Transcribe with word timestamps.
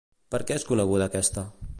Per 0.35 0.39
què 0.51 0.55
és 0.61 0.65
coneguda 0.71 1.09
aquesta? 1.13 1.45